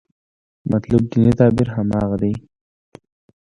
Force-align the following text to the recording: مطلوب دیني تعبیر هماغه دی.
مطلوب 0.71 1.03
دیني 1.11 1.31
تعبیر 1.39 1.67
هماغه 1.75 2.17
دی. 2.21 2.33